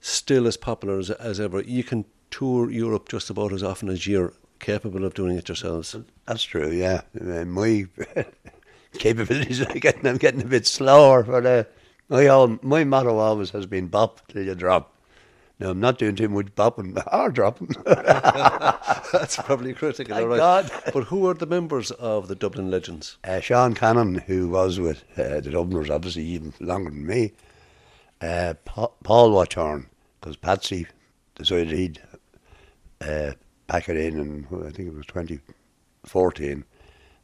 [0.00, 1.60] still as popular as, as ever.
[1.60, 5.96] You can tour Europe just about as often as you're capable of doing it yourselves.
[6.26, 7.02] That's true, yeah.
[7.20, 7.86] Uh, My
[8.94, 11.64] capabilities are getting, I'm getting a bit slower, but uh,
[12.08, 14.94] my, whole, my motto always has been bop till you drop.
[15.60, 17.70] Now, I'm not doing too much bopping or dropping.
[17.84, 20.38] That's probably critical, Thank all right.
[20.38, 20.70] God.
[20.94, 23.18] But who are the members of the Dublin Legends?
[23.24, 27.32] uh, Sean Cannon, who was with uh, the Dubliners, obviously even longer than me,
[28.20, 29.86] uh, Pa- Paul Watchorn,
[30.20, 30.86] because Patsy
[31.34, 32.00] decided he'd
[33.00, 33.32] uh,
[33.66, 36.64] pack it in, and I think it was 2014,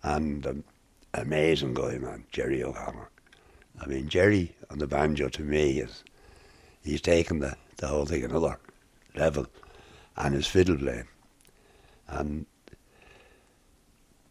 [0.03, 0.65] and um,
[1.21, 3.09] amazing guy, man, Gerry O'Connor.
[3.81, 6.05] I mean, Gerry on the banjo to me is
[6.83, 8.59] he's taken the, the whole thing another
[9.15, 9.47] level,
[10.17, 11.09] and his fiddle playing,
[12.09, 12.47] and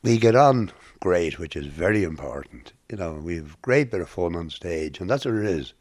[0.01, 2.73] we get on great, which is very important.
[2.89, 5.45] You know, we have a great bit of fun on stage, and that's what it
[5.45, 5.73] is.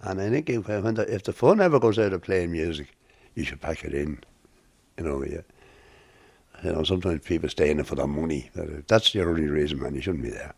[0.00, 2.88] And I think if, the, if the fun ever goes out of playing music,
[3.34, 4.20] you should pack it in.
[4.98, 5.40] You know, yeah.
[6.64, 8.50] You know, sometimes people stay in it for the money.
[8.86, 9.94] That's the only reason, man.
[9.94, 10.54] You shouldn't be there.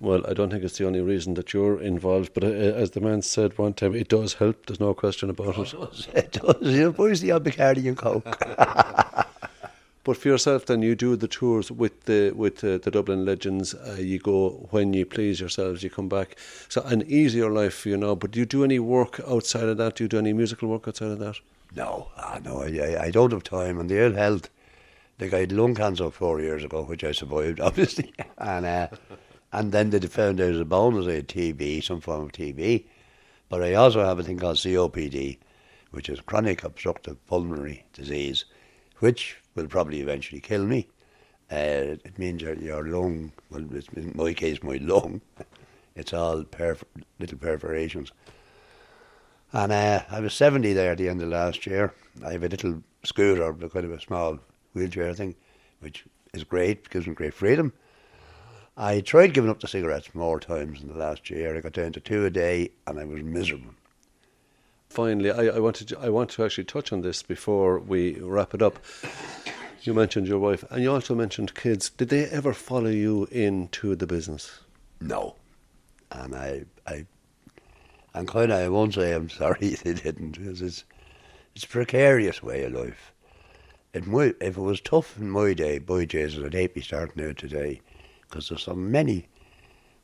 [0.00, 3.00] Well, I don't think it's the only reason that you're involved, but uh, as the
[3.00, 4.66] man said one time, it does help.
[4.66, 5.74] There's no question about it.
[6.14, 6.56] It does.
[6.60, 8.26] You know, boys, the odd Bacardi and Coke.
[10.04, 13.72] But for yourself, then you do the tours with the with uh, the Dublin Legends.
[13.74, 15.84] Uh, you go when you please yourselves.
[15.84, 16.36] You come back.
[16.68, 18.16] So an easier life for you now.
[18.16, 19.96] But do you do any work outside of that?
[19.96, 21.36] Do you do any musical work outside of that?
[21.76, 23.78] No, ah, no, I, I, I don't have time.
[23.78, 24.50] And the ill health,
[25.22, 28.12] like I had lung cancer four years ago, which I survived, obviously.
[28.38, 28.88] And uh,
[29.52, 32.84] and then they found out as a bonus I had TB, some form of TB.
[33.48, 35.38] But I also have a thing called COPD,
[35.90, 38.46] which is chronic obstructive pulmonary disease,
[38.98, 40.88] which will probably eventually kill me.
[41.50, 43.60] Uh, it means your, your lung, well,
[43.94, 45.20] in my case, my lung,
[45.94, 46.46] it's all
[47.18, 48.10] little perforations.
[49.52, 51.92] And uh, I was 70 there at the end of last year.
[52.24, 54.38] I have a little scooter, kind of a small
[54.72, 55.34] wheelchair thing,
[55.80, 57.72] which is great, gives them great freedom.
[58.76, 61.56] I tried giving up the cigarettes more times in the last year.
[61.56, 63.74] I got down to two a day, and I was miserable.
[64.88, 68.54] Finally, I, I wanted to, I want to actually touch on this before we wrap
[68.54, 68.78] it up.
[69.82, 71.90] You mentioned your wife, and you also mentioned kids.
[71.90, 74.60] Did they ever follow you into the business?
[75.00, 75.36] No,
[76.10, 77.06] and I, I,
[78.14, 80.84] and kind of, I won't say I'm sorry they didn't, because it's,
[81.54, 83.11] it's a precarious way of life.
[83.94, 84.04] It
[84.40, 87.80] if it was tough in my day, boy Jesus, I'd hate me starting out today,
[88.22, 89.28] because there's so many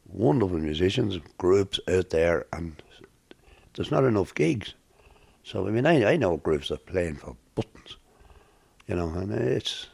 [0.06, 2.82] wonderful musicians, groups out there, and
[3.74, 4.74] there's not enough gigs.
[5.42, 7.96] So I mean, I I know groups are playing for buttons
[8.88, 9.86] you know, and it's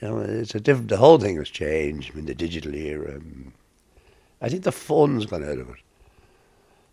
[0.00, 0.88] you know it's a different.
[0.88, 3.20] The whole thing has changed in the digital era.
[4.40, 5.76] I think the fun's gone out of it.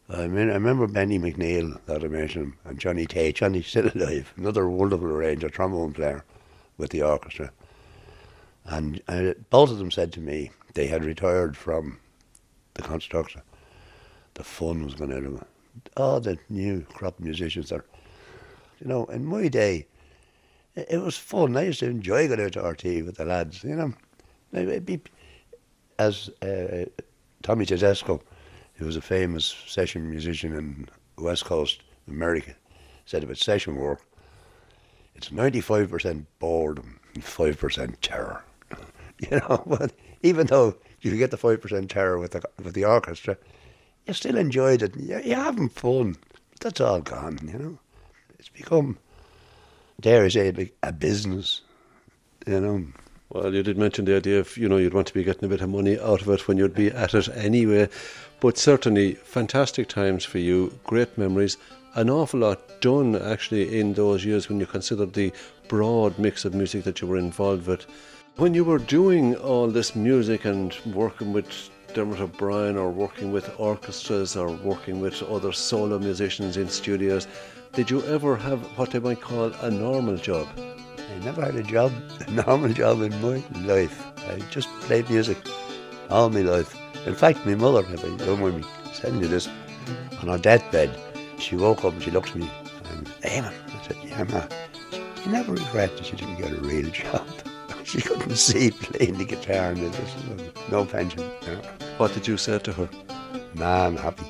[0.10, 3.36] I mean, I remember Benny McNeil that I mentioned, and Johnny Tate.
[3.36, 6.26] Johnny's still alive, another wonderful arranger, trombone player
[6.78, 7.52] with the orchestra.
[8.66, 9.02] And
[9.50, 12.00] both of them said to me they had retired from
[12.74, 13.42] the construction.
[14.34, 15.48] The fun was going out of it.
[15.98, 17.86] All the new crop musicians are,
[18.80, 19.88] you know, in my day,
[20.76, 21.56] it was fun.
[21.56, 23.94] I used to enjoy going out to RT with the lads, you know.
[24.80, 25.02] Be,
[26.00, 26.86] as uh,
[27.42, 28.22] Tommy Tedesco,
[28.76, 32.56] who was a famous session musician in West Coast America,
[33.06, 34.02] said about session work,
[35.16, 38.44] it's 95% boredom and 5% terror.
[39.20, 43.38] you know, but even though you get the 5% terror with the, with the orchestra,
[44.08, 44.96] you still enjoyed it.
[44.98, 46.16] You're having fun.
[46.60, 47.80] That's all gone, you know.
[48.40, 48.98] It's become
[50.04, 51.62] dare I say, a business,
[52.46, 52.86] you know.
[53.34, 55.48] Well, you did mention the idea of, you know, you'd want to be getting a
[55.48, 57.90] bit of money out of it when you'd be at it anyway.
[58.40, 61.58] But certainly, fantastic times for you, great memories,
[61.96, 65.34] an awful lot done actually in those years when you consider the
[65.68, 67.88] broad mix of music that you were involved with.
[68.36, 71.48] When you were doing all this music and working with
[71.96, 77.26] Dermot O'Brien or working with orchestras or working with other solo musicians in studios,
[77.74, 80.48] did you ever have what they might call a normal job?
[81.14, 81.92] I never had a job,
[82.28, 84.04] a normal job in my life.
[84.30, 85.38] I just played music
[86.10, 86.76] all my life.
[87.06, 88.64] In fact, my mother, if I don't mind me
[88.96, 89.48] telling you this,
[90.22, 90.98] on her deathbed,
[91.38, 92.50] she woke up and she looked at me
[92.92, 94.44] and, Eamon, I said, yeah, ma,
[95.22, 97.28] She never regret that you didn't get a real job.
[97.84, 100.16] she couldn't see playing the guitar and this,
[100.72, 101.20] no pension.
[101.20, 101.62] Know.
[101.98, 102.90] What did you say to her?
[103.56, 104.26] Nah, I'm happy.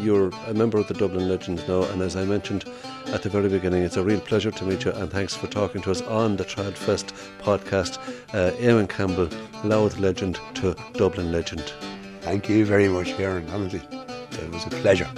[0.00, 2.64] You're a member of the Dublin Legends now, and as I mentioned
[3.12, 5.82] at the very beginning, it's a real pleasure to meet you, and thanks for talking
[5.82, 7.98] to us on the Tradfest podcast.
[8.32, 9.28] Uh, Campbell,
[9.64, 11.72] Louth legend to Dublin legend.
[12.20, 13.48] Thank you very much, Karen.
[13.50, 13.82] Honestly,
[14.32, 15.08] it was a pleasure.